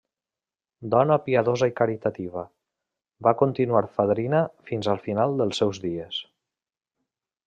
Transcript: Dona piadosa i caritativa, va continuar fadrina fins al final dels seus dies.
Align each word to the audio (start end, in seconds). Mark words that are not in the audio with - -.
Dona 0.93 1.17
piadosa 1.25 1.67
i 1.71 1.73
caritativa, 1.81 2.45
va 3.27 3.35
continuar 3.43 3.83
fadrina 3.99 4.39
fins 4.71 4.93
al 4.95 5.03
final 5.05 5.37
dels 5.43 5.61
seus 5.63 5.83
dies. 5.89 6.23